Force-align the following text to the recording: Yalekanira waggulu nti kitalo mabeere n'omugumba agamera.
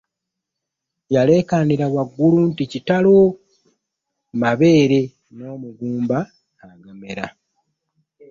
Yalekanira 1.13 1.85
waggulu 1.95 2.39
nti 2.49 2.63
kitalo 2.71 3.15
mabeere 4.41 5.01
n'omugumba 5.37 6.19
agamera. 6.71 7.27